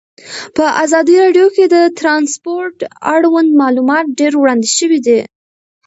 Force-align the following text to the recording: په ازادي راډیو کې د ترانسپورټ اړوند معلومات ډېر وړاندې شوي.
په 0.55 0.65
ازادي 0.83 1.15
راډیو 1.23 1.47
کې 1.55 1.65
د 1.75 1.75
ترانسپورټ 1.99 2.77
اړوند 3.13 3.49
معلومات 3.61 4.05
ډېر 4.19 4.33
وړاندې 4.37 4.69
شوي. 4.77 4.99